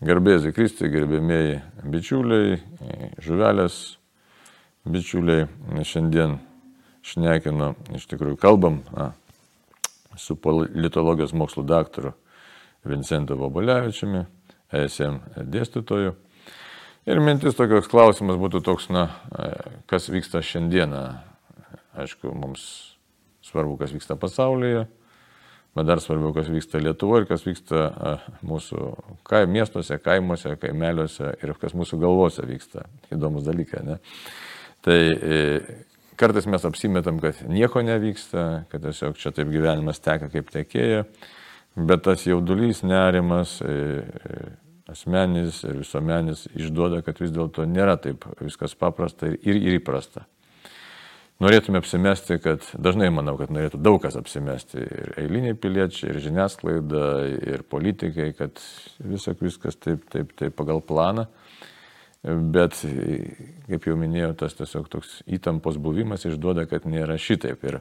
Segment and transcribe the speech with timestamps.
[0.00, 1.58] Garbėsiai Kristui, gerbėmėjai
[1.92, 2.54] bičiuliai,
[3.20, 3.74] žuvelės
[4.88, 5.44] bičiuliai,
[5.84, 6.38] šiandien
[7.04, 9.10] šnekinu, iš tikrųjų kalbam na,
[10.16, 12.14] su politologijos mokslo daktaru
[12.88, 14.24] Vincentu Vobolevičiumi,
[14.72, 15.20] ESM
[15.52, 16.14] dėstytoju.
[17.04, 19.10] Ir mintis tokios klausimas būtų toks, na,
[19.90, 21.04] kas vyksta šiandieną.
[22.00, 22.64] Aišku, mums
[23.44, 24.86] svarbu, kas vyksta pasaulyje,
[25.76, 27.84] bet dar svarbiau, kas vyksta Lietuvoje ir kas vyksta
[28.46, 28.86] mūsų
[29.26, 32.86] kaim, miestuose, kaimuose, kaimeliuose ir kas mūsų galvose vyksta.
[33.14, 33.98] Įdomus dalykas, ne?
[34.84, 35.36] Tai e,
[36.18, 41.04] kartais mes apsimetam, kad nieko nevyksta, kad tiesiog čia taip gyvenimas teka kaip tekėja,
[41.76, 44.50] bet tas jaudulys, nerimas, e, e,
[44.90, 50.26] asmenis ir visuomenis išduoda, kad vis dėlto nėra taip viskas paprasta ir, ir įprasta
[51.40, 57.04] norėtume apsimesti, kad dažnai manau, kad norėtų daug kas apsimesti ir eiliniai piliečiai, ir žiniasklaida,
[57.54, 58.60] ir politikai, kad
[59.00, 61.26] visak viskas taip, taip, taip pagal planą.
[62.20, 62.76] Bet,
[63.70, 67.64] kaip jau minėjau, tas tiesiog toks įtampos buvimas išduoda, kad nėra šitaip.
[67.64, 67.78] Ir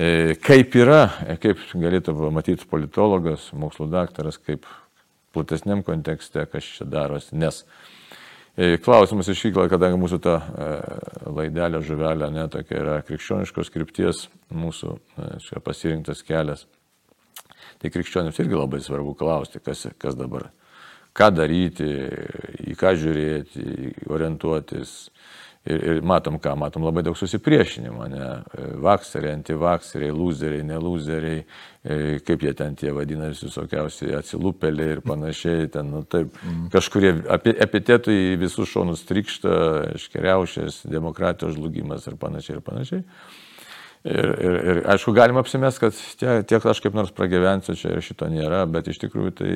[0.00, 0.06] e,
[0.40, 1.02] kaip yra,
[1.42, 4.64] kaip galėtų pamatyti politologas, mokslo daktaras, kaip
[5.36, 7.36] platesniam kontekste, kas čia darosi.
[7.36, 7.93] Nes E,
[8.54, 10.66] klausimas iškyla, kadangi mūsų ta e,
[11.34, 16.66] laidelė žuvelė netokia yra krikščioniškos krypties mūsų e, čia pasirinktas kelias.
[17.82, 20.52] Tai krikščionims irgi labai svarbu klausti, kas, kas dabar,
[21.18, 21.88] ką daryti,
[22.70, 23.66] į ką žiūrėti,
[24.14, 24.94] orientuotis,
[25.64, 28.24] Ir, ir matom ką, matom labai daug susipriešinimo, ne?
[28.84, 31.38] Vakseriai, antivakseriai, loseriai, neloseriai,
[31.80, 36.66] e, kaip jie ten tie vadinasi, visokiausiai atsilupeliai ir panašiai, ten, nu, taip, mm.
[36.74, 37.14] kažkurie
[37.64, 39.54] epitetai visus šonus trikšta,
[39.96, 43.08] iškeriaušės, demokratijos žlugimas ir panašiai ir panašiai.
[44.04, 48.04] Ir, ir, ir aišku, galima apsimest, kad tiek, tiek aš kaip nors pragyvensiu, čia ir
[48.04, 49.52] šito nėra, bet iš tikrųjų tai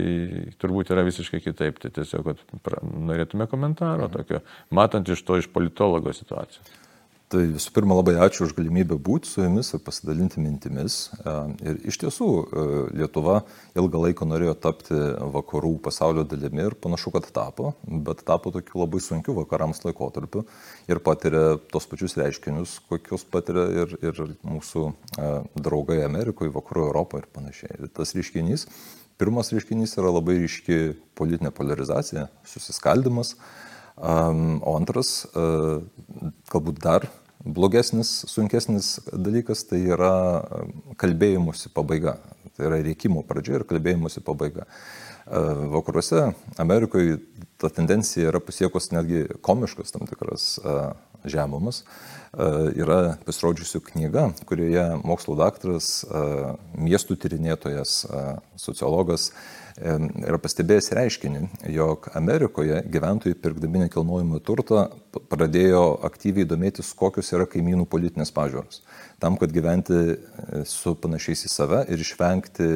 [0.62, 1.76] turbūt yra visiškai kitaip.
[1.82, 2.30] Tai tiesiog
[2.64, 4.40] pra, norėtume komentaro tokio,
[4.72, 6.72] matant iš to iš politologo situacijos.
[7.28, 10.94] Tai visų pirma, labai ačiū už galimybę būti su jumis ir pasidalinti mintimis.
[11.20, 12.62] E, ir iš tiesų, e,
[12.96, 13.42] Lietuva
[13.76, 14.96] ilgą laiką norėjo tapti
[15.34, 20.46] vakarų pasaulio dalimi ir panašu, kad tapo, bet tapo tokiu labai sunkiu vakarams laikotarpiu
[20.88, 25.30] ir patiria tos pačius reiškinius, kokius patiria ir, ir mūsų e,
[25.60, 27.76] draugai Amerikoje, vakarų Europoje ir panašiai.
[27.76, 28.70] Ir tas reiškinys,
[29.20, 30.80] pirmas reiškinys yra labai ryški
[31.18, 33.36] politinė polarizacija, susiskaldimas.
[33.98, 37.08] O antras, galbūt dar
[37.42, 40.12] blogesnis, sunkesnis dalykas, tai yra
[41.00, 42.18] kalbėjimusi pabaiga.
[42.54, 44.66] Tai yra reikimo pradžia ir kalbėjimusi pabaiga.
[45.28, 46.30] Vakaruose,
[46.62, 47.18] Amerikoje
[47.60, 50.54] ta tendencija yra pasiekus netgi komiškas tam tikras
[51.28, 51.82] žemumas.
[52.78, 56.04] Yra pasirodžiusi knyga, kurioje mokslo daktaras,
[56.78, 58.02] miestų tyrinėtojas,
[58.60, 59.32] sociologas
[59.78, 61.42] yra pastebėjęs reiškinį,
[61.74, 64.88] jog Amerikoje gyventojai pirkdami nekilnojimą turtą
[65.30, 68.82] pradėjo aktyviai domėtis, kokios yra kaimynų politinės pažiūros.
[69.22, 70.18] Tam, kad gyventi e,
[70.68, 72.68] su panašiais į save ir išvengti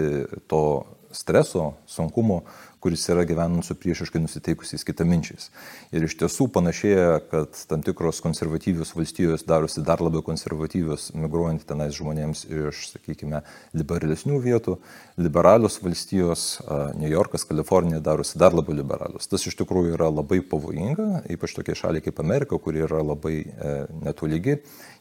[0.51, 0.65] to
[1.13, 2.43] streso, sunkumo,
[2.83, 5.49] kuris yra gyvenant su priešiškai nusiteikusiais kitaminčiais.
[5.95, 11.95] Ir iš tiesų panašėja, kad tam tikros konservatyvios valstijos darosi dar labiau konservatyvios, migruojant tenais
[11.95, 13.45] žmonėms iš, sakykime,
[13.79, 14.77] liberalesnių vietų.
[15.23, 16.47] Liberalios valstijos,
[16.99, 19.31] New Yorkas, Kalifornija darosi dar labiau liberalios.
[19.31, 23.77] Tas iš tikrųjų yra labai pavojinga, ypač tokie šaliai kaip Amerika, kuri yra labai e,
[24.03, 24.59] netolygi,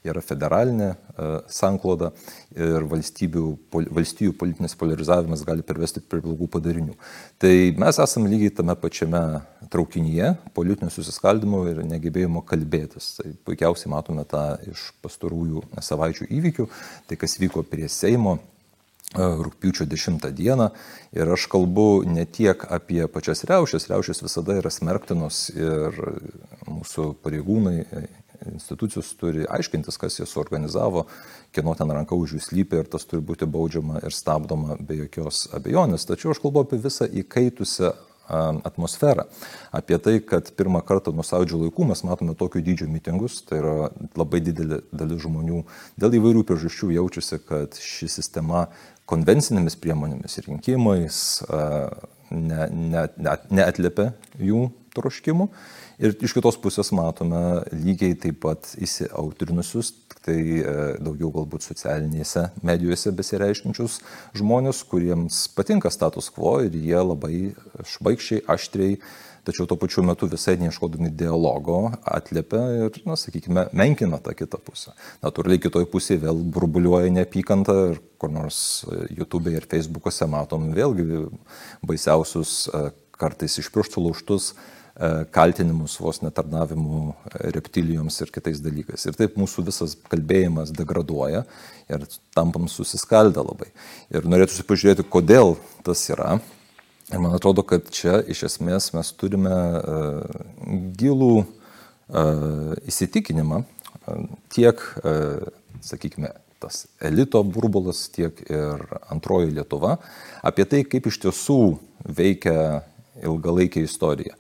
[0.08, 2.12] yra federalinė e, sankloda
[2.56, 6.96] ir valstybių politinis polarizavimas gali pervesti prie blogų padarinių.
[7.42, 9.24] Tai mes esame lygiai tame pačiame
[9.72, 13.16] traukinyje politinio susiskaldimo ir negebėjimo kalbėtis.
[13.20, 16.72] Tai puikiausiai matome tą iš pastarųjų savaičių įvykių,
[17.10, 18.42] tai kas vyko prie Seimo e,
[19.22, 20.72] rūpiučio 10 dieną
[21.14, 26.02] ir aš kalbu ne tiek apie pačias riaušės, riaušės visada yra smerktinos ir
[26.66, 27.86] mūsų pareigūnai
[28.50, 31.06] institucijos turi aiškintis, kas jas suorganizavo,
[31.56, 35.48] kieno ten ranka už jų slypi ir tas turi būti baudžiama ir stabdoma be jokios
[35.56, 36.08] abejonės.
[36.10, 37.94] Tačiau aš kalbu apie visą įkaitusią
[38.64, 39.26] atmosferą.
[39.72, 43.90] Apie tai, kad pirmą kartą nuo sąjūdžio laikų mes matome tokio dydžio mitingus, tai yra
[44.16, 45.64] labai didelė dalis žmonių
[46.00, 48.68] dėl įvairių priežasčių jaučiasi, kad ši sistema
[49.12, 51.18] konvencinėmis priemonėmis, rinkimais
[52.32, 55.48] ne, ne, ne, neatliepia jų troškimų.
[56.02, 59.94] Ir iš kitos pusės matome lygiai taip pat įsiautrinusius,
[60.26, 64.00] tai e, daugiau galbūt socialinėse medijose besireiškinčius
[64.38, 67.36] žmonės, kuriems patinka status quo ir jie labai
[67.94, 68.98] švaikščiai, aštriai,
[69.46, 74.94] tačiau tuo pačiu metu visai neieškodami dialogo atliepia ir, na, sakykime, menkina tą kitą pusę.
[75.24, 81.26] Natūraliai kitoj pusėje vėl burbuliuoja neapykanta ir kur nors YouTube ir Facebook'ose matom vėlgi
[81.86, 82.84] baisiausius e,
[83.22, 84.54] kartais iš pirštų lauštus
[85.32, 87.14] kaltinimus vos netarnavimu
[87.56, 89.06] reptilijoms ir kitais dalykais.
[89.08, 91.46] Ir taip mūsų visas kalbėjimas degraduoja
[91.90, 92.04] ir
[92.36, 93.72] tampam susiskaldę labai.
[94.12, 95.56] Ir norėtųsi pažiūrėti, kodėl
[95.88, 96.36] tas yra.
[97.12, 100.44] Ir man atrodo, kad čia iš esmės mes turime uh,
[101.00, 105.50] gilų uh, įsitikinimą uh, tiek, uh,
[105.84, 109.98] sakykime, tas elito burbulas, tiek ir antroji Lietuva
[110.46, 111.62] apie tai, kaip iš tiesų
[112.06, 112.84] veikia
[113.20, 114.38] ilgalaikė istorija.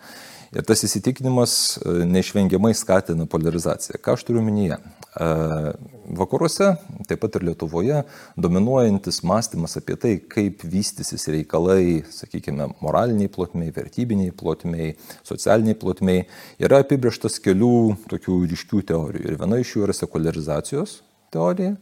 [0.52, 1.54] Ir tas įsitikinimas
[2.12, 3.96] neišvengiamai skatina polarizaciją.
[4.04, 4.82] Ką aš turiu minėję?
[6.20, 6.74] Vakaruose,
[7.08, 8.02] taip pat ir Lietuvoje,
[8.36, 14.92] dominuojantis mąstymas apie tai, kaip vystysis reikalai, sakykime, moraliniai plotmiai, vertybiniai plotmiai,
[15.28, 16.28] socialiniai plotmiai,
[16.60, 17.74] yra apibrieštas kelių
[18.12, 19.26] tokių ryškių teorijų.
[19.32, 21.00] Ir viena iš jų yra sekularizacijos
[21.32, 21.78] teorija,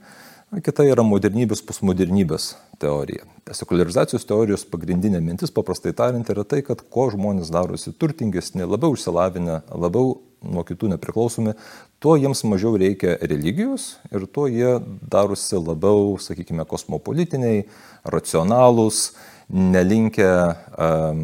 [0.62, 3.28] kita yra modernybės, postmodernybės teorija.
[3.56, 9.62] Sekularizacijos teorijos pagrindinė mintis, paprastai tariant, yra tai, kad kuo žmonės darosi turtingesni, labiau išsilavinę,
[9.74, 11.56] labiau nuo kitų nepriklausomi,
[12.00, 14.78] tuo jiems mažiau reikia religijos ir tuo jie
[15.12, 17.66] darosi labiau, sakykime, kosmopolitiniai,
[18.08, 19.10] racionalūs,
[19.50, 21.24] nelinkę um,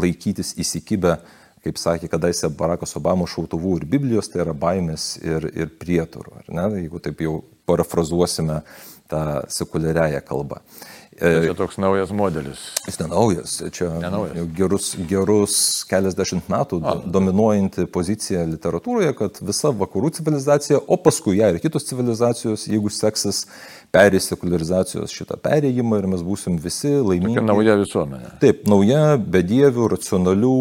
[0.00, 1.18] laikytis įsikibę,
[1.66, 6.44] kaip sakė kadaise Barackas Obamos šautuvų ir Biblijos, tai yra baimės ir, ir prieturų.
[6.48, 8.62] Jeigu taip jau parafrazuosime
[9.10, 10.60] tą sekuliariąją kalbą.
[11.16, 12.62] Tai čia toks naujas modelis.
[12.84, 14.34] Jis nenaujas, čia nenaujas.
[14.36, 15.56] jau gerus, gerus
[15.88, 16.94] keliasdešimt metų A.
[17.16, 23.46] dominuojanti pozicija literatūroje, kad visa vakarų civilizacija, o paskui ją ir kitos civilizacijos, jeigu seksis,
[23.94, 27.38] perės sekularizacijos šitą perėjimą ir mes būsim visi laimingi.
[27.40, 28.34] Tokia nauja visuomenė.
[28.42, 30.54] Taip, nauja, bedievių, racionalių,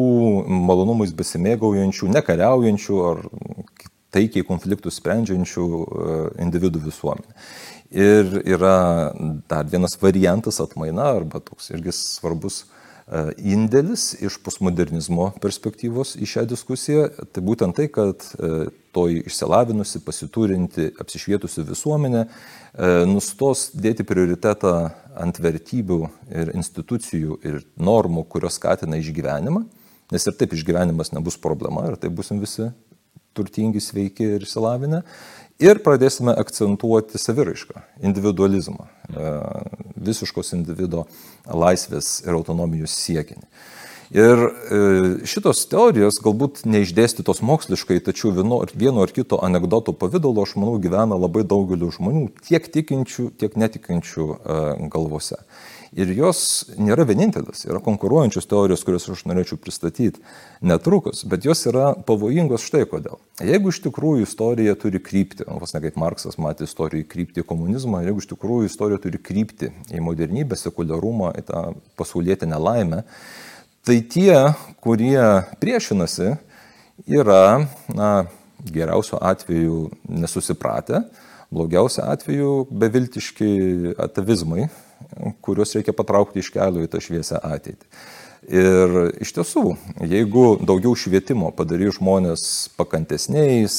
[0.70, 3.26] malonumais besimėgaujančių, nekariaujančių ar
[4.16, 7.34] taikiai konfliktus sprendžiančių e, individų visuomenė.
[7.94, 9.14] Ir yra
[9.50, 13.20] dar vienas variantas atmaina, arba toks irgi svarbus e,
[13.54, 17.06] indėlis iš postmodernizmo perspektyvos į šią diskusiją.
[17.30, 22.30] Tai būtent tai, kad e, toji išsilavinusi, pasiturinti, apsišvietusi visuomenė e,
[23.12, 24.74] nustos dėti prioritetą
[25.22, 26.00] ant vertybių
[26.34, 29.62] ir institucijų ir normų, kurios skatina išgyvenimą,
[30.12, 32.72] nes ir taip išgyvenimas nebus problema, ir taip busim visi
[33.36, 35.02] turtingi, sveiki ir išsilavinę
[35.62, 39.32] ir pradėsime akcentuoti saviraišką, individualizmą, e,
[40.08, 41.06] visiškos individuo
[41.48, 43.48] laisvės ir autonomijos siekinį.
[44.14, 44.80] Ir e,
[45.26, 51.18] šitos teorijos galbūt neišdėstytos moksliškai, tačiau vieno, vieno ar kito anegdoto pavydalo, aš manau, gyvena
[51.18, 54.60] labai daugeliu žmonių, tiek tikinčių, tiek netikinčių e,
[54.94, 55.42] galvose.
[55.96, 56.40] Ir jos
[56.76, 60.20] nėra vienintelis, yra konkuruojančios teorijos, kurias aš norėčiau pristatyti
[60.60, 63.16] netrukus, bet jos yra pavojingos štai kodėl.
[63.40, 68.02] Jeigu iš tikrųjų istorija turi krypti, vos ne kaip Marksas matė istorijai krypti į komunizmą,
[68.04, 71.62] jeigu iš tikrųjų istorija turi krypti į modernybę, sekuliarumą, į tą
[71.96, 73.06] pasaulietinę laimę,
[73.88, 74.36] tai tie,
[74.84, 75.22] kurie
[75.64, 76.34] priešinasi,
[77.08, 78.10] yra, na,
[78.68, 81.06] geriausiu atveju nesusipratę,
[81.56, 84.68] blogiausiu atveju beviltiški atavizmai,
[85.46, 87.90] kuriuos reikia patraukti iš kelio į tą šviesę ateitį.
[88.46, 88.92] Ir
[89.26, 89.64] iš tiesų,
[90.06, 92.44] jeigu daugiau švietimo padarys žmonės
[92.78, 93.78] pakantesniais,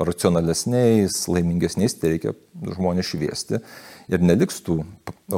[0.00, 3.60] racionalesniais, laimingesniais, tai reikia žmonės šviesti
[4.08, 4.78] ir neliks tų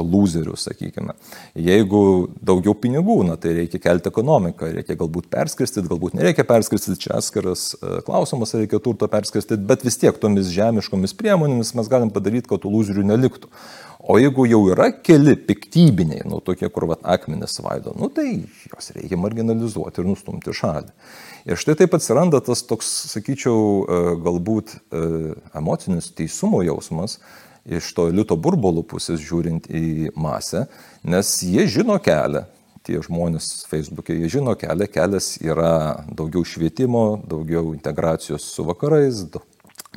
[0.01, 1.13] loserių, sakykime.
[1.59, 2.01] Jeigu
[2.41, 7.69] daugiau pinigų, na, tai reikia kelti ekonomiką, reikia galbūt perskirstyti, galbūt nereikia perskirstyti, čia atskiras
[7.77, 12.63] e, klausimas, reikia turto perskirstyti, bet vis tiek tomis žemiškomis priemonėmis mes galim padaryti, kad
[12.63, 13.51] tų loserių neliktų.
[14.03, 18.91] O jeigu jau yra keli piktybiniai, nu tokie, kur vat, akmenis svaido, nu tai juos
[18.97, 20.91] reikia marginalizuoti ir nustumti šalį.
[21.47, 25.05] Ir štai taip atsiranda tas toks, sakyčiau, e, galbūt e,
[25.55, 27.21] emocinis teisumo jausmas
[27.65, 30.65] iš to elito burbolų pusės žiūrint į masę,
[31.03, 32.43] nes jie žino kelią,
[32.83, 39.23] tie žmonės Facebook'e, jie žino kelią, kelias yra daugiau švietimo, daugiau integracijos su vakarais,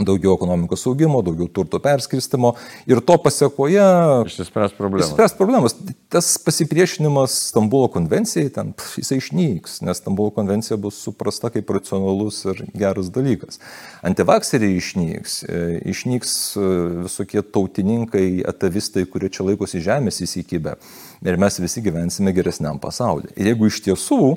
[0.05, 2.53] daugiau ekonomikos augimo, daugiau turto perskirstimo
[2.88, 3.85] ir to pasiekoje...
[4.29, 5.07] Išsispręs problemas.
[5.07, 5.76] Išsispręs problemas.
[6.12, 12.65] Tas pasipriešinimas Stambulo konvencijai, ten jisai išnyks, nes Stambulo konvencija bus suprasta kaip racionalus ir
[12.76, 13.61] geras dalykas.
[14.07, 15.62] Antivakseriai išnyks, e,
[15.93, 16.67] išnyks e,
[17.07, 20.76] visokie tautininkai, atavistai, kurie čia laikosi žemės įsikibę
[21.25, 23.33] ir mes visi gyvensime geresniam pasauliu.
[23.37, 24.37] Ir jeigu iš tiesų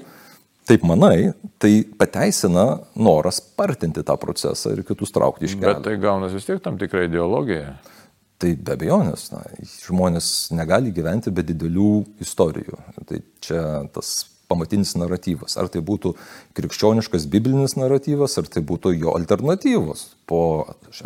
[0.69, 2.65] taip manai, tai pateisina
[2.99, 5.73] noras spartinti tą procesą ir kitus traukti iš kelio.
[5.73, 7.77] Bet tai gaunasi vis tiek tam tikra ideologija.
[8.39, 9.41] Tai be abejonės, na,
[9.83, 12.77] žmonės negali gyventi be didelių istorijų.
[13.09, 15.57] Tai čia tas pamatinis naratyvas.
[15.61, 16.13] Ar tai būtų
[16.57, 20.05] krikščioniškas biblinis naratyvas, ar tai būtų jo alternatyvos.
[20.29, 20.41] Po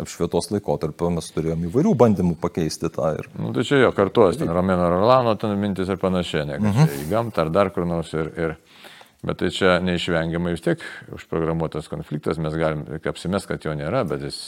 [0.00, 3.12] apšvietos laikotarpio mes turėjome įvairių bandymų pakeisti tą.
[3.18, 3.28] Ir...
[3.40, 6.96] Nu, tai čia jo kartuos, ten Romeno Rolano ten mintis ir panašiai, ne, mhm.
[7.04, 8.14] į gamtą ar dar kur nors.
[8.16, 8.56] Ir, ir
[9.24, 10.84] Bet tai čia neišvengiamai vis tiek
[11.16, 14.40] užprogramuotas konfliktas, mes galim apsimest, kad jo nėra, bet jis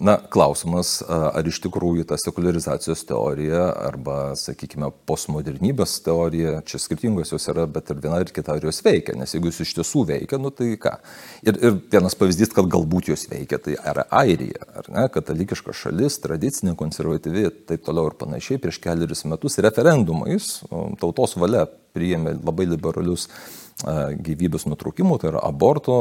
[0.00, 7.44] Na, klausimas, ar iš tikrųjų ta sekularizacijos teorija arba, sakykime, postmodernybės teorija, čia skirtingos jos
[7.52, 10.38] yra, bet ir viena ir kita ar jos veikia, nes jeigu jos iš tiesų veikia,
[10.40, 10.94] nu tai ką.
[11.44, 16.16] Ir, ir vienas pavyzdys, kad galbūt jos veikia, tai yra Airija, ar ne, katalikiška šalis,
[16.24, 20.62] tradicinė, konservatyvi, taip toliau ir panašiai, prieš keliarius metus referendumais
[21.04, 23.28] tautos valia priėmė labai liberalius
[23.84, 25.96] gyvybės nutraukimų, tai yra aborto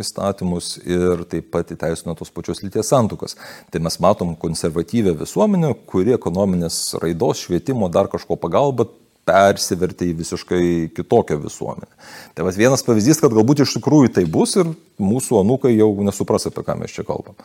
[0.00, 3.38] įstatymus ir taip pat įteisino tos pačios lyties santukas.
[3.70, 8.88] Tai mes matom konservatyvę visuomenę, kuri ekonominės raidos, švietimo, dar kažko pagalba
[9.28, 10.64] persivertė į visiškai
[10.96, 11.90] kitokią visuomenę.
[12.34, 16.48] Tai vas vienas pavyzdys, kad galbūt iš tikrųjų tai bus ir mūsų anūkai jau nesupras,
[16.50, 17.38] apie ką mes čia kalbam.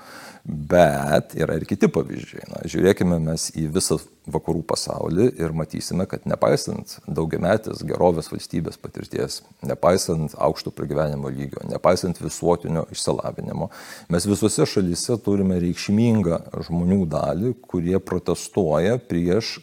[0.46, 2.46] Bet yra ir kiti pavyzdžiai.
[2.50, 9.42] Na, žiūrėkime mes į visą vakarų pasaulį ir matysime, kad nepaisant daugiametės gerovės valstybės patirties,
[9.66, 13.70] nepaisant aukšto pragyvenimo lygio, nepaisant visuotinio išsilavinimo,
[14.14, 19.58] mes visose šalyse turime reikšmingą žmonių dalį, kurie protestuoja prieš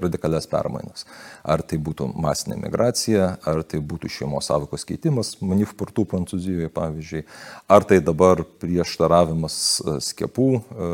[0.00, 1.04] radikalias permainas.
[1.44, 7.24] Ar tai būtų masinė migracija, ar tai būtų šeimos savokos keitimas, manif portų Prancūzijoje pavyzdžiui,
[7.68, 10.90] ar tai dabar prieštaravimas e, skiepų e,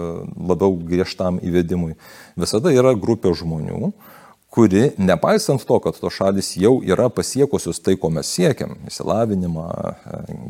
[0.51, 1.95] labiau griežtam įvedimui.
[2.37, 3.93] Visada yra grupė žmonių,
[4.51, 9.67] kuri, nepaisant to, kad to šalis jau yra pasiekusios tai, ko mes siekiam- įsilavinimą,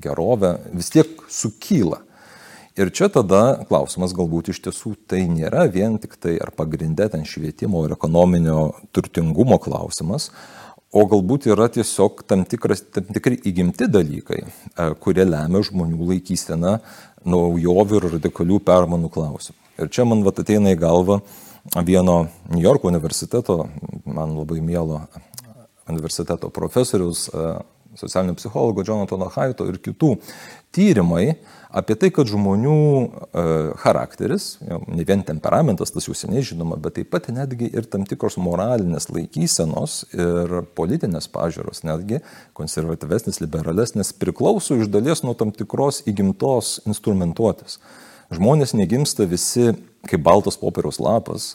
[0.05, 2.06] gerovę, vis tiek sukyla.
[2.77, 7.23] Ir čia tada klausimas galbūt iš tiesų tai nėra vien tik tai ar pagrindė ten
[7.25, 10.27] švietimo ir ekonominio turtingumo klausimas,
[10.93, 16.75] o galbūt yra tiesiog tam, tikras, tam tikri įgimti dalykai, e, kurie lemia žmonių laikyseną
[17.25, 19.57] naujovių ir radikalių permanų klausimų.
[19.81, 21.23] Ir čia man vat ateina į galvą
[21.81, 23.63] vieno New Yorko universiteto,
[24.05, 25.01] man labai mielo
[25.89, 27.57] universiteto profesorius, e,
[27.97, 30.17] socialinio psichologo Jonatano Haito ir kitų
[30.75, 31.37] tyrimai,
[31.77, 33.45] apie tai, kad žmonių e,
[33.83, 38.39] charakteris, ne vien temperamentas, tas jau seniai žinoma, bet taip pat netgi ir tam tikros
[38.41, 42.23] moralinės laikysenos ir politinės pažiūros, netgi
[42.57, 47.81] konservatyvesnis, liberalesnis, priklauso iš dalies nuo tam tikros įgimtos instrumentuotės.
[48.35, 49.71] Žmonės negimsta visi
[50.07, 51.55] kaip baltas popieriaus lapas,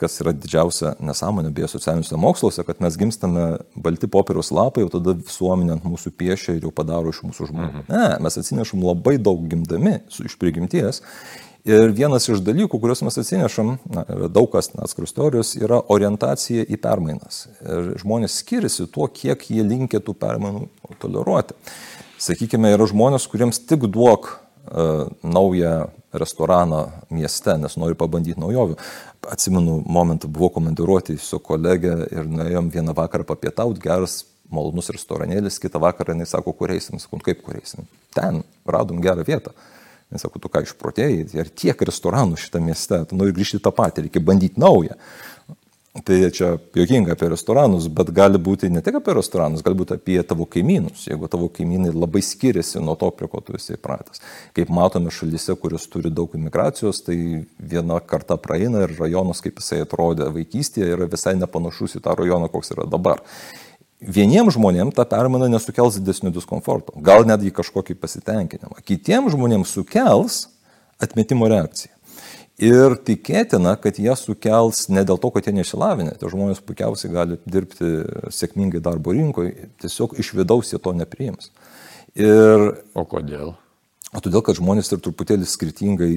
[0.00, 5.12] kas yra didžiausia nesąmonė beje socialiniuose moksluose, kad mes gimstame balti popieriaus lapai, jau tada
[5.18, 7.70] visuomenė ant mūsų piešia ir jau padaro iš mūsų žmonių.
[7.82, 7.88] Mhm.
[7.92, 11.02] Ne, mes atsinešam labai daug gimdami su iš prigimties.
[11.68, 14.02] Ir vienas iš dalykų, kuriuos mes atsinešam, na,
[14.34, 17.44] daug kas atskirus teorijos, yra orientacija į permainas.
[17.62, 20.66] Ir žmonės skiriasi tuo, kiek jie linkia tų permainų
[21.02, 21.54] toleruoti.
[22.22, 24.41] Sakykime, yra žmonės, kuriems tik duok
[25.22, 28.76] naują restoraną mieste, nes nori pabandyti naujovių
[29.30, 35.80] atsimenu momentą, buvau komandiruoti su kolegė ir nuėjom vieną vakarą papietauti, geras, malonus restoranėlis, kitą
[35.82, 37.86] vakarą jinai sako, kur eisim, sakau, nu, kaip kur eisim.
[38.14, 39.54] Ten radom gerą vietą.
[40.12, 44.06] Jis sako, tu ką išprotėjai, ir tiek restoranų šitą mieste, tu nori grįžti tą patį,
[44.06, 44.98] reikia bandyti naują.
[45.92, 50.14] Tai čia jokinga apie restoranus, bet gali būti ne tik apie restoranus, gali būti apie
[50.24, 54.22] tavo kaimynus, jeigu tavo kaimynai labai skiriasi nuo to, prie ko tu esi įpratęs.
[54.56, 57.18] Kaip matome šalyse, kurios turi daug imigracijos, tai
[57.60, 62.48] viena karta praeina ir rajonas, kaip jisai atrodė vaikystėje, yra visai nepanašus į tą rajoną,
[62.56, 63.20] koks yra dabar.
[64.00, 68.80] Vieniems žmonėms ta permaina nesukels didesnio diskomforto, gal netgi kažkokį pasitenkinimą.
[68.88, 70.46] Kitiems žmonėms sukels
[71.04, 71.92] atmetimo reakciją.
[72.60, 77.38] Ir tikėtina, kad jie sukels ne dėl to, kad jie neišsilavinę, tie žmonės puikiausiai gali
[77.48, 78.04] dirbti
[78.34, 81.50] sėkmingai darbo rinkoje, tiesiog iš vidaus jie to nepriims.
[82.14, 83.54] Ir, o kodėl?
[84.12, 86.12] O todėl, kad žmonės ir truputėlį skirtingai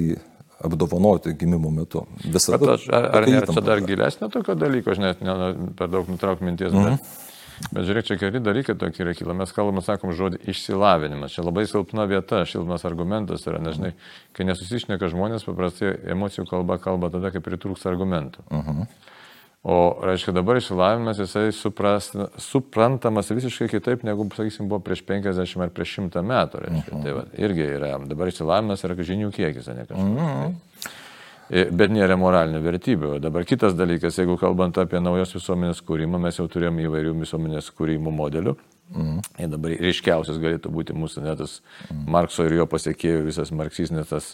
[0.65, 2.03] apdovanoti gimimo metu.
[2.23, 2.75] Visada.
[2.75, 5.35] Aš, ar ar nėra čia dar gilesnė tokio dalyko, aš net ne,
[5.79, 6.83] per daug nutrauk minties, mm -hmm.
[6.83, 7.34] bet mhm.
[7.71, 9.35] Bet žiūrėk, čia keli dalykai tokie yra kyla.
[9.37, 11.35] Mes kalbame, sakom, žodį išsilavinimas.
[11.35, 13.93] Čia labai silpna vieta, šilmas argumentas yra, nežinai,
[14.35, 18.45] kai nesusišneka žmonės, paprastai emocijų kalba kalba tada, kai pritrūks argumentų.
[18.49, 18.81] Uh mhm.
[18.81, 19.11] -huh.
[19.65, 25.71] O, reiškia, dabar išsilavinimas jisai supras, suprantamas visiškai kitaip, negu, sakysim, buvo prieš 50 ar
[25.73, 26.59] prieš 100 metų.
[26.67, 26.91] Reiškia.
[26.91, 27.03] Uh -huh.
[27.03, 29.97] Tai va, irgi yra, dabar išsilavinimas yra žinių kiekis, ne kažkas.
[29.97, 30.51] Uh -huh.
[30.51, 31.04] E,
[31.49, 33.11] bet nėra moralinių vertybių.
[33.23, 38.13] Dabar kitas dalykas, jeigu kalbant apie naujos visuomenės kūrimą, mes jau turėjom įvairių visuomenės kūrimo
[38.13, 38.55] modelių.
[38.93, 39.21] Mm.
[39.41, 41.55] Ir dabar ryškiausias galėtų būti mūsų netas
[41.87, 42.03] mm.
[42.13, 44.27] Markso ir jo pasiekėjų visas marksistinės tas,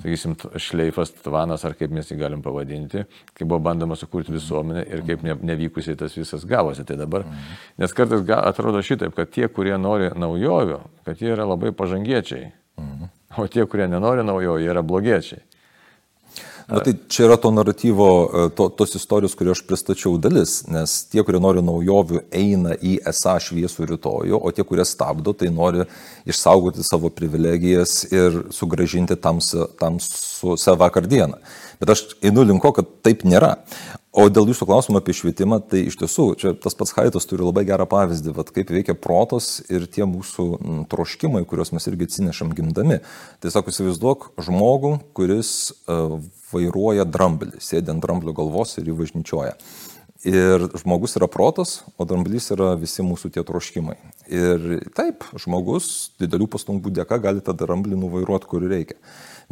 [0.00, 5.04] sakysim, šleifas, tvanas, ar kaip mes jį galim pavadinti, kai buvo bandoma sukurti visuomenę ir
[5.06, 6.82] kaip ne, nevykusiai tas visas gavosi.
[6.88, 7.54] Tai dabar, mm.
[7.84, 12.50] nes kartais ga, atrodo šitaip, kad tie, kurie nori naujovių, kad jie yra labai pažangiečiai,
[12.82, 13.08] mm.
[13.38, 15.46] o tie, kurie nenori naujovių, jie yra blogiečiai.
[16.68, 20.94] Na tai čia yra to naratyvo, e, to, tos istorijos, kurią aš pristačiau dalis, nes
[21.10, 25.86] tie, kurie nori naujovių, eina į esą šviesų rytojų, o tie, kurie stabdo, tai nori
[26.28, 29.42] išsaugoti savo privilegijas ir sugražinti tam,
[29.80, 29.98] tam
[30.78, 31.40] vakar dieną.
[31.82, 33.56] Bet aš einu linko, kad taip nėra.
[34.12, 37.62] O dėl jūsų klausimų apie švietimą, tai iš tiesų, čia tas pats Haitas turi labai
[37.64, 40.46] gerą pavyzdį, vat, kaip veikia protas ir tie mūsų
[40.92, 43.00] troškimai, kuriuos mes irgi atsinešam gimdami.
[43.40, 45.54] Tiesiog įsivaizduok žmogų, kuris
[45.86, 46.18] uh,
[46.52, 49.56] vairuoja dramblį, sėdi ant dramblio galvos ir jį važnyčioja.
[50.28, 53.96] Ir žmogus yra protas, o dramblys yra visi mūsų tie troškimai.
[54.30, 59.00] Ir taip, žmogus didelių pastangų dėka gali tą dramblį nuvairuoti, kur reikia.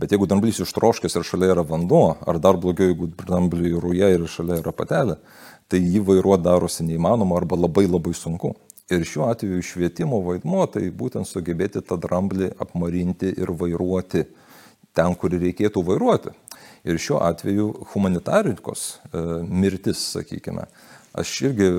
[0.00, 4.24] Bet jeigu dramblys ištroškęs ir šalia yra vanduo, ar dar blogiau, jeigu dramblį rūja ir
[4.30, 5.18] šalia yra patelė,
[5.68, 8.54] tai jį vairuoti darosi neįmanoma arba labai labai sunku.
[8.90, 14.24] Ir šiuo atveju švietimo vaidmuo tai būtent sugebėti tą dramblį apmarinti ir vairuoti
[14.96, 16.32] ten, kur reikėtų vairuoti.
[16.88, 20.64] Ir šiuo atveju humanitarikos e, mirtis, sakykime,
[21.12, 21.70] Aš irgi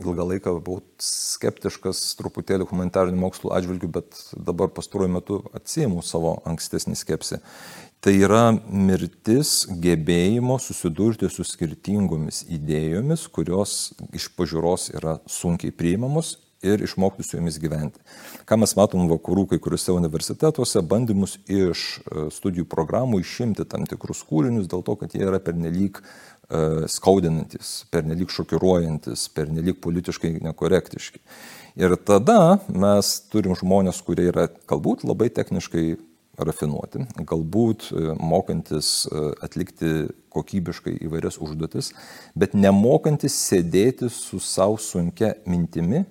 [0.00, 6.98] ilgą laiką buvau skeptiškas truputėlį humanitarinių mokslų atžvilgių, bet dabar pastaruoju metu atsiemu savo ankstesnį
[6.98, 7.40] skepsį.
[8.04, 16.80] Tai yra mirtis gebėjimo susidurti su skirtingomis idėjomis, kurios iš pažiūros yra sunkiai priimamos ir
[16.84, 18.00] išmokti su jomis gyventi.
[18.48, 21.86] Ką mes matom vakarų kai kuriuose universitetuose, bandymus iš
[22.32, 26.33] studijų programų išimti tam tikrus kūrinius dėl to, kad jie yra pernelyg E,
[26.92, 31.22] skaudinantis, pernelyg šokiruojantis, pernelyg politiškai nekorektiški.
[31.80, 35.86] Ir tada mes turim žmonės, kurie yra galbūt labai techniškai
[36.38, 39.92] rafinuoti, galbūt e, mokantis e, atlikti
[40.34, 41.92] kokybiškai įvairias užduotis,
[42.38, 46.04] bet nemokantis sėdėti su savo sunkia mintimi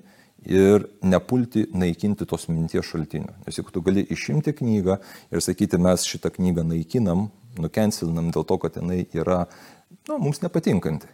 [0.44, 3.36] ir nepulti naikinti tos minties šaltinių.
[3.46, 5.00] Nes jeigu tu gali išimti knygą
[5.32, 9.46] ir sakyti, mes šitą knygą naikinam, nukensilinam dėl to, kad jinai yra
[10.10, 11.10] nu, mums nepatinkanti.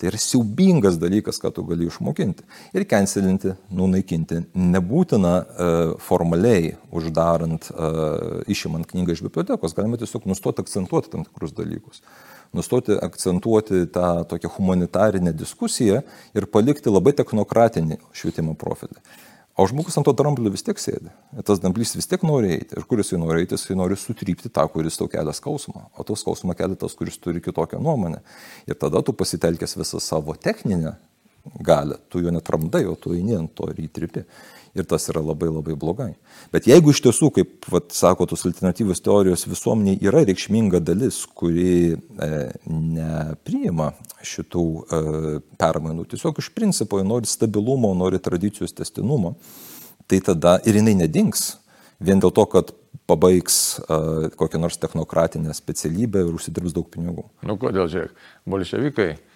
[0.00, 2.46] Tai yra siaubingas dalykas, ką tu gali išmokinti.
[2.72, 4.38] Ir cancelinti, nunaikinti.
[4.56, 11.52] Nebūtina uh, formaliai uždarant, uh, išimant knygą iš bibliotekos, galima tiesiog nustoti akcentuoti tam tikrus
[11.52, 12.00] dalykus.
[12.56, 16.00] Nustoti akcentuoti tą tokią humanitarinę diskusiją
[16.32, 18.96] ir palikti labai technokratinį švietimo profilį.
[19.60, 21.10] O žmogus ant to dramblio vis tiek sėdi.
[21.44, 22.78] Tas dramblys vis tiek nori eiti.
[22.78, 25.90] Ir kuris jis nori eiti, jis nori sutrypti tą, kuris tau kelia skausmą.
[26.00, 28.22] O tau skausmą kelia tas, kuris turi kitokią nuomonę.
[28.70, 30.94] Ir tada tu pasitelkęs visą savo techninę
[31.60, 34.24] galę, tu jo netramdai, o tu eini ant to ir įtripi
[34.74, 36.10] ir tas yra labai labai blogai.
[36.54, 41.94] Bet jeigu iš tiesų, kaip vat, sako tos alternatyvos teorijos, visuomeniai yra reikšminga dalis, kuri
[41.94, 42.30] e,
[42.70, 43.92] nepriima
[44.26, 45.00] šitų e,
[45.60, 49.34] permainų, tiesiog iš principo nori stabilumo, nori tradicijos testinumo,
[50.10, 51.56] tai tada ir jinai nedings.
[52.00, 52.70] Vien dėl to, kad
[53.10, 57.26] pabaigs uh, kokią nors technokratinę specialybę ir užsidirbs daug pinigų.
[57.44, 58.14] Nu kodėl, žiūrėk,
[58.48, 59.29] bolševikai Jis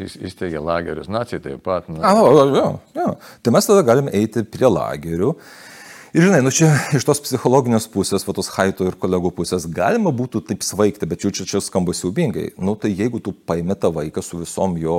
[0.00, 1.88] įsteigė lagerius, nacijai taip pat.
[1.92, 2.12] Na.
[2.12, 3.14] A, o, jo, jo.
[3.42, 5.32] Tai mes tada galime eiti prie lagerių.
[6.16, 10.08] Ir žinai, nu čia iš tos psichologinės pusės, va tos Haito ir kolegų pusės, galima
[10.16, 12.54] būtų taip svaigti, bet jau čia čia skamba siubingai.
[12.56, 14.96] Nu tai jeigu tu paimi tą vaiką su visom jo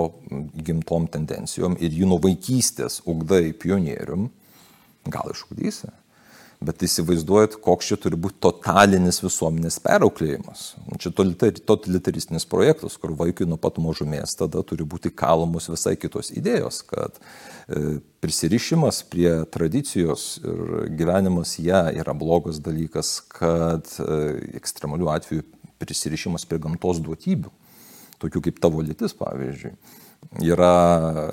[0.67, 4.27] gimtom tendencijom ir jį nuo vaikystės ugdai pionierium,
[5.09, 5.89] gal išugdysi.
[6.57, 10.63] Bet įsivaizduojat, koks čia turi būti totalinis visuomenės perauklėjimas.
[10.97, 16.79] Čia totalitaristinis projektas, kur vaikui nuo pat mažumės tada turi būti kalamos visai kitos idėjos,
[16.89, 24.17] kad e, prisirišimas prie tradicijos ir gyvenimas ją yra blogas dalykas, kad e,
[24.57, 25.45] ekstremalių atveju
[25.77, 27.53] prisirišimas prie gamtos duotybių,
[28.17, 29.77] tokių kaip tavo lytis, pavyzdžiui
[30.43, 31.31] yra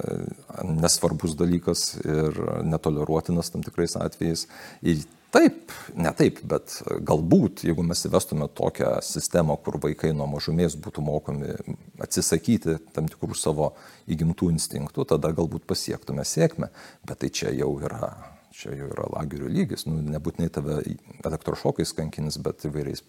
[0.65, 4.47] nesvarbus dalykas ir netoleruotinas tam tikrais atvejais.
[4.83, 5.03] Ir
[5.35, 11.05] taip, ne taip, bet galbūt, jeigu mes įvestume tokią sistemą, kur vaikai nuo mažumės būtų
[11.05, 11.57] mokomi
[12.05, 13.73] atsisakyti tam tikrų savo
[14.11, 16.71] įgimtų instinktų, tada galbūt pasiektume sėkmę.
[17.07, 18.13] Bet tai čia jau yra,
[18.55, 19.89] čia jau yra lagerių lygis.
[19.91, 20.81] Nu, nebūtinai tave
[21.25, 23.03] elektrošokais kankins, bet įvairiais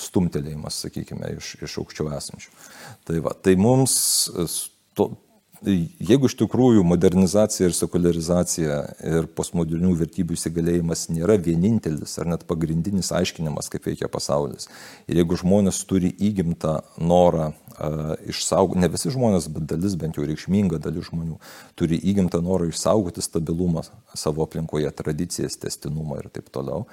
[0.00, 2.52] stumtelėjimas, sakykime, iš, iš aukščiau esančių.
[3.08, 3.96] Tai, va, tai mums
[5.00, 5.08] to,
[5.64, 13.12] jeigu iš tikrųjų modernizacija ir sekularizacija ir postmodernių vertybių įsigalėjimas nėra vienintelis ar net pagrindinis
[13.16, 14.70] aiškinimas, kaip veikia pasaulis,
[15.08, 20.24] ir jeigu žmonės turi įgimtą norą uh, išsaugoti, ne visi žmonės, bet dalis, bent jau
[20.28, 21.36] reikšminga dalis žmonių,
[21.76, 23.84] turi įgimtą norą išsaugoti stabilumą
[24.14, 26.86] savo aplinkoje, tradicijas, testinumą ir taip toliau,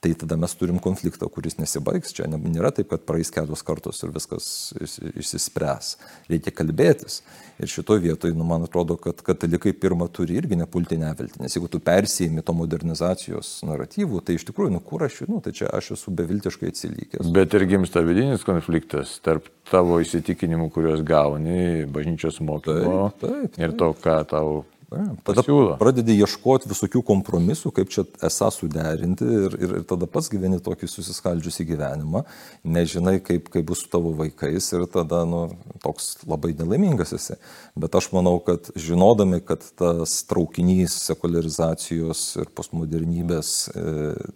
[0.00, 2.12] tai tada mes turim konfliktą, kuris nesibaigs.
[2.14, 4.46] Čia nėra taip, kad praeis kelios kartos ir viskas
[4.78, 5.96] išsispręs.
[6.30, 7.20] Reikia kalbėtis.
[7.58, 11.42] Ir šitoje vietoje, nu, man atrodo, kad katalikai pirmą turi irgi nepulti nevilti.
[11.42, 15.50] Nes jeigu tu persijimi to modernizacijos naratyvų, tai iš tikrųjų, nu kur aš, nu, tai
[15.58, 17.34] čia aš esu beviltiškai atsilikęs.
[17.34, 23.62] Bet ir gimsta vidinis konfliktas tarp tavo įsitikinimų, kuriuos gauni bažnyčios mokymo taip, taip, taip.
[23.66, 25.74] ir to, ką tau Tada pasiūlo.
[25.76, 30.88] pradedi ieškoti visokių kompromisų, kaip čia esą suderinti ir, ir, ir tada pats gyveni tokį
[30.88, 32.22] susiskaldžiusi gyvenimą,
[32.64, 35.42] nežinai, kaip, kaip bus su tavo vaikais ir tada nu,
[35.84, 37.36] toks labai nelaimingas esi.
[37.76, 43.84] Bet aš manau, kad žinodami, kad tas traukinys sekularizacijos ir postmodernybės e,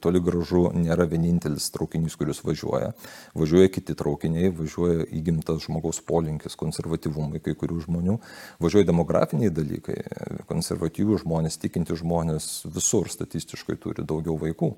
[0.05, 2.93] toli gražu nėra vienintelis traukinys, kuris važiuoja,
[3.41, 8.21] važiuoja kiti traukiniai, važiuoja įgimtas žmogaus polinkis, konservatyvumai kai kurių žmonių,
[8.61, 9.97] važiuoja demografiniai dalykai
[10.49, 14.75] konservatyvių žmonės, tikinti žmonės visur statistiškai turi daugiau vaikų.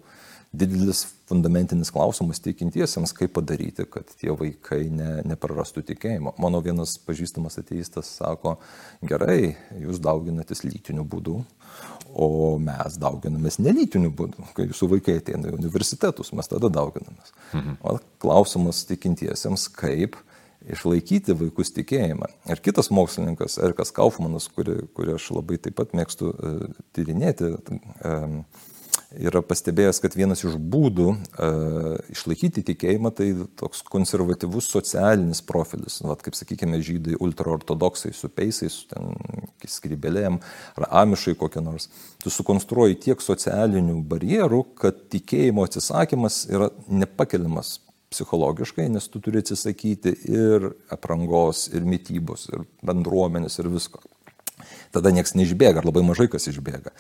[0.55, 6.37] Didelis fundamentinis klausimas tikintiesiems, kaip padaryti, kad tie vaikai ne, neprarastų tikėjimo.
[6.39, 8.55] Mano vienas pažįstamas ateistas sako,
[9.03, 11.41] gerai, jūs dauginatės lytiniu būdu,
[12.15, 12.29] o
[12.63, 14.47] mes dauginamės nelytiniu būdu.
[14.55, 17.35] Kai jūsų vaikai ateina į universitetus, mes tada dauginamės.
[17.51, 17.81] Mhm.
[17.83, 20.21] O klausimas tikintiesiems, kaip
[20.71, 22.29] išlaikyti vaikus tikėjimą.
[22.51, 26.63] Ir kitas mokslininkas, Erikas Kaufmanas, kurį, kurį aš labai taip pat mėgstu uh,
[26.97, 28.39] tyrinėti, uh,
[29.15, 33.29] yra pastebėjęs, kad vienas iš būdų uh, išlaikyti tikėjimą tai
[33.61, 36.01] toks konservatyvus socialinis profilis.
[36.05, 39.15] Vat, kaip sakykime, žydai ultraortodoksai su peisais, su ten
[39.69, 40.41] skrybelėm
[40.81, 41.89] ar amišai kokie nors.
[42.23, 47.79] Tu sukonstruoji tiek socialinių barjerų, kad tikėjimo atsisakymas yra nepakeliamas
[48.15, 54.03] psichologiškai, nes tu turi atsisakyti ir aprangos, ir mytybos, ir bendruomenės, ir visko.
[54.95, 56.95] Tada niekas neišbėga, ar labai mažai kas išbėga.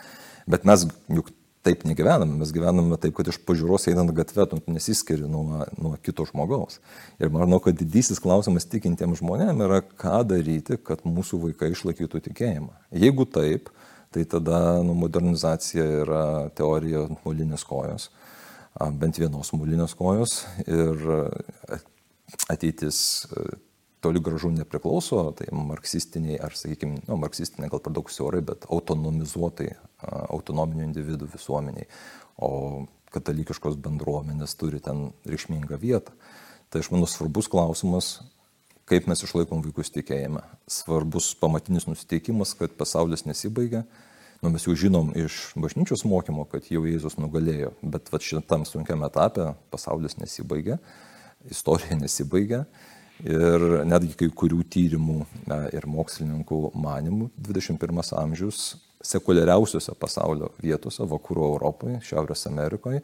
[0.50, 1.30] Bet mes juk
[1.64, 6.26] taip negyvename, mes gyvename taip, kad iš pažiūros einant gatvę tu nesiskiri nuo, nuo kito
[6.28, 6.80] žmogaus.
[7.22, 12.74] Ir manau, kad didysis klausimas tikintiems žmonėms yra, ką daryti, kad mūsų vaikai išlaikytų tikėjimą.
[13.04, 13.72] Jeigu taip,
[14.14, 16.26] tai tada nu, modernizacija yra
[16.58, 18.10] teorija molinės kojos
[18.74, 21.06] bent vienos mūlinės kojos ir
[22.50, 22.98] ateitis
[24.04, 29.70] toli gražu nepriklauso, tai marksistiniai, ar sakykime, nu, marksistiniai gal per daug siaurai, bet autonomizuotai,
[30.34, 31.88] autonominių individų visuomeniai,
[32.36, 32.50] o
[33.14, 36.12] katalikiškos bendruomenės turi ten reikšmingą vietą.
[36.68, 38.18] Tai aš manau svarbus klausimas,
[38.90, 40.42] kaip mes išlaikom vaikus tikėjime.
[40.68, 43.84] Svarbus pamatinis nusiteikimas, kad pasaulis nesibaigia,
[44.44, 49.00] Nu, mes jau žinom iš bažnyčios mokymo, kad jau Jėzus nugalėjo, bet va, šitam sunkiam
[49.06, 50.76] etapė pasaulis nesibaigia,
[51.48, 52.58] istorija nesibaigia
[53.24, 55.16] ir netgi kai kurių tyrimų
[55.72, 58.74] ir mokslininkų manimų 21 amžius
[59.14, 63.00] sekuliariausiose pasaulio vietose, vakarų Europoje, Šiaurės Amerikoje,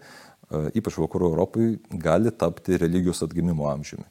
[0.76, 4.04] ypač vakarų Europoje, gali tapti religijos atgimimo amžiumi.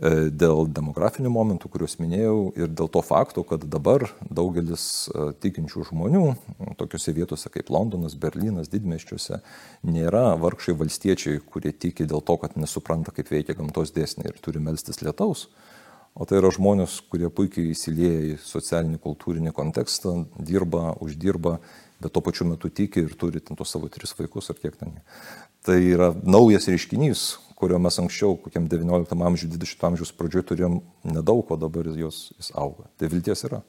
[0.00, 5.84] E, dėl demografinių momentų, kuriuos minėjau, ir dėl to fakto, kad dabar daugelis e, tikinčių
[5.90, 6.22] žmonių,
[6.80, 9.42] tokiuose vietose kaip Londonas, Berlynas, didmeščiuose,
[9.84, 14.62] nėra vargšai valstiečiai, kurie tiki dėl to, kad nesupranta, kaip veikia gamtos dėsniai ir turi
[14.64, 15.50] melstis lietaus.
[16.16, 21.58] O tai yra žmonės, kurie puikiai įsilieja į socialinį, kultūrinį kontekstą, dirba, uždirba,
[22.00, 24.96] bet tuo pačiu metu tiki ir turi ten tos savo tris vaikus ar kiek ten.
[25.66, 27.24] Tai yra naujas reiškinys,
[27.60, 32.48] kurio mes anksčiau, kokiam 19 amžiui, 20 amžiaus pradžioj turėjom nedaug, o dabar jos, jis
[32.56, 32.88] auga.
[32.96, 33.60] Tai vilties yra.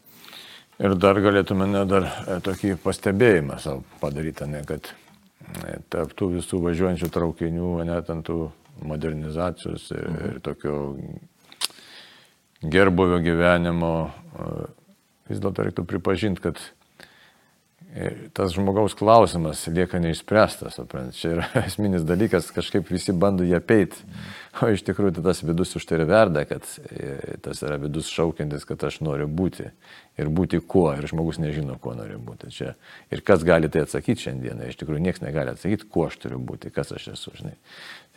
[0.82, 6.32] Ir dar galėtume ne dar e, tokį pastebėjimą savo padaryti, ne, kad e, tarp tų
[6.38, 8.40] visų važiuojančių traukinių, net ant tų
[8.88, 10.32] modernizacijos ir, mhm.
[10.32, 10.78] ir tokio
[12.72, 14.50] gerbuvio gyvenimo, e,
[15.30, 16.64] vis dėlto reiktų pripažinti, kad
[18.34, 20.78] tas žmogaus klausimas lieka neišspręstas.
[20.80, 21.16] Suprant.
[21.16, 24.00] Čia yra esminis dalykas, kažkaip visi bando jį apeiti.
[24.62, 28.10] O iš tikrųjų tai tas vidus už tai ir verda, kad e, tas yra vidus
[28.12, 29.70] šaukiantis, kad aš noriu būti.
[30.20, 30.90] Ir būti kuo.
[30.96, 32.52] Ir žmogus nežino, kuo nori būti.
[32.56, 32.74] Čia.
[33.12, 34.70] Ir kas gali tai atsakyti šiandieną.
[34.72, 37.36] Iš tikrųjų niekas negali atsakyti, kuo aš turiu būti, kas aš esu.
[37.40, 37.56] Žinai.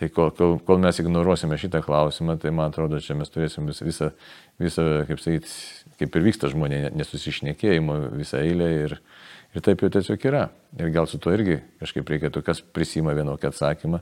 [0.01, 4.11] Tai kol, kol, kol mes ignoruosime šitą klausimą, tai man atrodo, čia mes turėsim visą,
[4.59, 5.53] visą kaip sakyti,
[6.01, 8.71] kaip ir vyksta žmonė, nesusišnekėjimo visą eilę.
[8.89, 8.97] Ir,
[9.55, 10.49] Ir taip jau tiesiog yra.
[10.81, 14.01] Ir gal su to irgi kažkaip reikėtų, kas prisima vienokį atsakymą,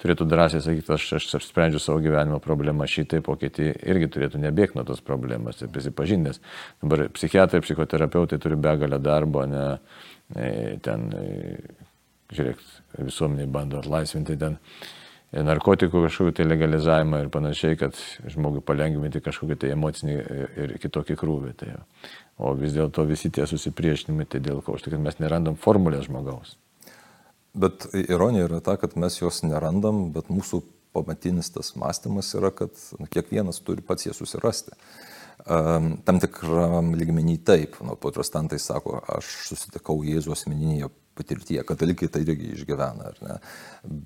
[0.00, 4.40] turėtų drąsiai sakyti, aš, aš, aš sprendžiu savo gyvenimo problemą šitaip, o kiti irgi turėtų
[4.40, 6.40] nebėgti nuo tos problemos ir prisipažinęs.
[6.84, 9.66] Dabar psichiatrai, psichoterapeutai turi begalę darbo, ne,
[10.36, 10.52] ne
[10.84, 11.08] ten,
[12.32, 12.64] žiūrėk,
[13.02, 14.56] visuomeniai bando atlaisvinti ten
[15.32, 17.98] narkotikų kažkokį tai legalizavimą ir panašiai, kad
[18.32, 20.14] žmogui palengvinti kažkokį tai emocinį
[20.64, 21.52] ir kitokį krūvį.
[21.60, 21.74] Tai.
[22.40, 26.56] O vis dėlto visi tie susipriešinimai, tai dėl ko, štai, kad mes nerandam formulės žmogaus.
[27.58, 30.62] Bet ironija yra ta, kad mes jos nerandam, bet mūsų
[30.96, 32.74] pamatinis tas mąstymas yra, kad
[33.12, 34.76] kiekvienas turi pats jas susirasti.
[35.48, 42.52] Tam tikram lygmenį taip, nu, protestantai sako, aš susitikau Jėzų asmeninėje patirtyje, katalikai tai irgi
[42.54, 43.38] išgyvena, ar ne?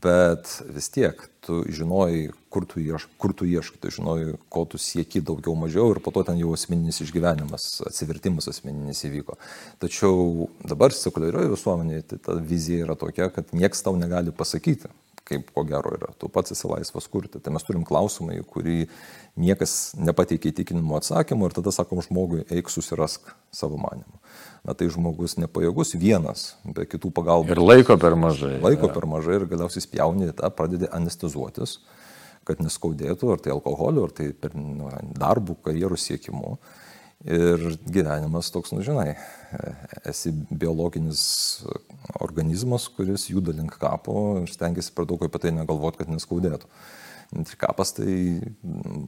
[0.02, 4.80] Bet vis tiek, tu žinojai, kur tu, ieš, kur tu ieškai, tu žinojai, ko tu
[4.80, 9.38] sieki daugiau mažiau ir po to ten jau asmeninis išgyvenimas, atsivertimas asmeninis įvyko.
[9.82, 14.90] Tačiau dabar sekuliarioje visuomenėje tai ta vizija yra tokia, kad nieks tau negali pasakyti,
[15.28, 16.10] kaip ko gero yra.
[16.18, 17.40] Tu pats esi laisvas kurti.
[17.42, 18.78] Tai mes turim klausimą, į kurį
[19.40, 24.20] niekas nepateikia įtikinimo atsakymų ir tada sakom žmogui, eik susirask savo manimu.
[24.66, 27.54] Na tai žmogus nepajėgus vienas, be kitų pagalbų.
[27.54, 28.58] Ir laiko per mažai.
[28.62, 28.94] Laiko ja.
[28.94, 31.80] per mažai ir galiausiai spjauni tą, pradedi anestezuotis,
[32.46, 36.56] kad neskaudėtų, ar tai alkoholiu, ar tai per nu, darbų, karjerų siekimu.
[37.22, 39.12] Ir gyvenimas toks, nu žinai,
[40.10, 41.22] esi biologinis
[42.18, 46.66] organizmas, kuris juda link kapo ir stengiasi per daug apie tai negalvoti, kad neskaudėtų.
[47.38, 48.16] Ir kapas tai,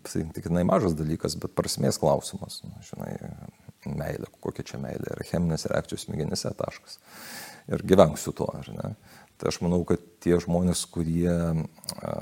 [0.06, 2.60] tai tikrai mažas dalykas, bet prasmės klausimas.
[2.64, 3.16] Nu, žinai,
[3.90, 7.00] meilė, kokia čia meilė yra cheminės reakcijos smegenyse taškas.
[7.74, 8.94] Ir gyvenk su tuo, ar ne?
[9.40, 12.14] Tai aš manau, kad tie žmonės, kurie a,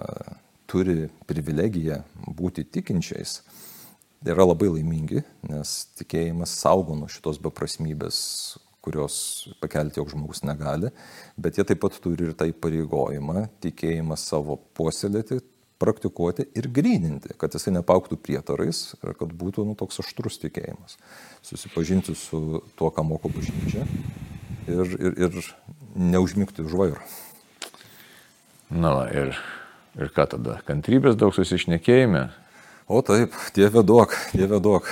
[0.70, 2.00] turi privilegiją
[2.33, 3.42] būti tikinčiais,
[4.28, 8.18] yra labai laimingi, nes tikėjimas saugo nuo šitos beprasmybės,
[8.82, 9.16] kurios
[9.62, 10.90] pakelti joks žmogus negali,
[11.38, 15.38] bet jie taip pat turi ir tą įpareigojimą, tikėjimą savo puoselėti,
[15.82, 20.98] praktikuoti ir gryninti, kad jisai nepauktų prietarais ir kad būtų nu, toks aštrus tikėjimas.
[21.46, 23.82] Susipažinti su tuo, ką moko bažnyčia
[24.70, 25.40] ir, ir, ir
[25.98, 27.02] neužmygti už vairo.
[28.70, 29.35] Na, ir,
[29.98, 30.61] ir ką tada?
[30.68, 32.28] Kantrybės daug susišnekėjime,
[32.92, 34.85] O taip, Dieve duok, Dieve duok,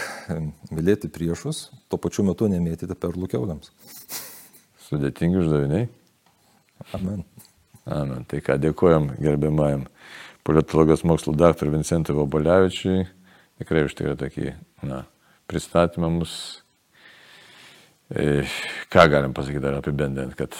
[0.72, 3.68] mylėti priešus, tuo pačiu metu nemėtyti perlų keuliams.
[4.86, 5.90] Sudėtingi uždaviniai.
[6.96, 7.20] Amen.
[7.84, 8.24] Amen.
[8.24, 9.84] Tai ką dėkojom gerbiamajam
[10.48, 13.04] politologijos mokslo daktarui Vincentui Vabalevičiui.
[13.60, 14.54] Tikrai už tai tokį
[14.88, 15.04] na,
[15.52, 16.34] pristatymą mus.
[18.08, 18.46] E,
[18.88, 20.56] ką galim pasakyti dar apibendrinti, kad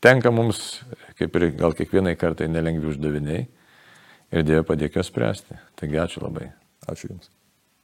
[0.00, 0.80] tenka mums,
[1.20, 3.50] kaip ir gal kiekvienai kartai, nelengvi uždaviniai
[4.32, 5.60] ir Dieve padėk juos spręsti.
[5.78, 6.50] Taigi ačiū labai.
[6.88, 7.30] Ačiū Jums.